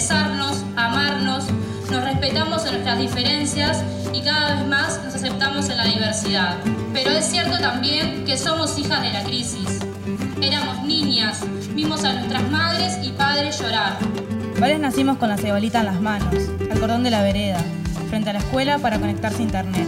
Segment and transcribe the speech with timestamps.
[0.00, 1.44] expresarnos, amarnos,
[1.90, 3.84] nos respetamos en nuestras diferencias
[4.14, 6.56] y cada vez más nos aceptamos en la diversidad.
[6.94, 9.78] Pero es cierto también que somos hijas de la crisis.
[10.40, 11.40] Éramos niñas,
[11.74, 13.98] vimos a nuestras madres y padres llorar.
[14.58, 16.34] Varias nacimos con la cebolita en las manos,
[16.70, 17.62] al cordón de la vereda,
[18.08, 19.86] frente a la escuela para conectarse a internet.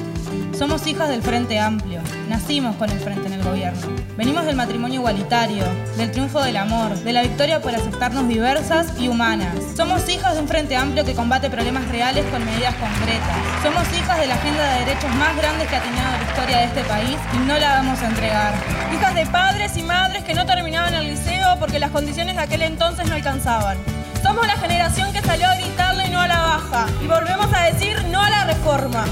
[0.63, 3.81] Somos hijas del Frente Amplio, nacimos con el Frente en el gobierno.
[4.17, 5.65] Venimos del matrimonio igualitario,
[5.97, 9.57] del triunfo del amor, de la victoria por aceptarnos diversas y humanas.
[9.77, 13.37] Somos hijas de un Frente Amplio que combate problemas reales con medidas concretas.
[13.65, 16.65] Somos hijas de la agenda de derechos más grandes que ha tenido la historia de
[16.67, 18.55] este país y no la vamos a entregar.
[18.95, 22.63] Hijas de padres y madres que no terminaban el liceo porque las condiciones de aquel
[22.63, 23.79] entonces no alcanzaban.
[24.23, 28.01] Somos la generación que salió a gritarle no a la baja y volvemos a decir
[28.13, 29.05] no a la reforma.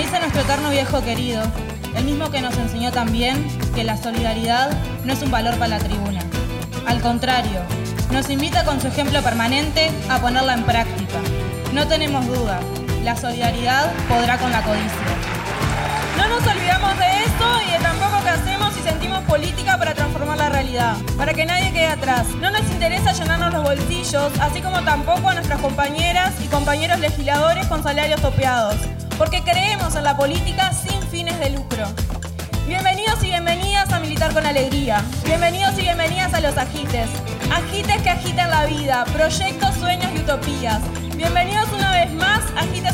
[0.00, 1.42] Dice nuestro eterno viejo querido,
[1.94, 4.70] el mismo que nos enseñó también que la solidaridad
[5.04, 6.22] no es un valor para la tribuna.
[6.86, 7.60] Al contrario,
[8.10, 11.18] nos invita con su ejemplo permanente a ponerla en práctica.
[11.74, 12.60] No tenemos duda,
[13.04, 14.88] la solidaridad podrá con la codicia.
[16.16, 20.38] No nos olvidamos de esto y de tampoco que hacemos y sentimos política para transformar
[20.38, 22.26] la realidad, para que nadie quede atrás.
[22.40, 27.66] No nos interesa llenarnos los bolsillos, así como tampoco a nuestras compañeras y compañeros legisladores
[27.66, 28.76] con salarios topeados
[29.20, 31.84] porque creemos en la política sin fines de lucro.
[32.66, 35.04] Bienvenidos y bienvenidas a Militar con Alegría.
[35.26, 37.10] Bienvenidos y bienvenidas a los agites.
[37.52, 40.80] Agites que agitan la vida, proyectos, sueños y utopías.
[41.16, 42.89] Bienvenidos una vez más a Agite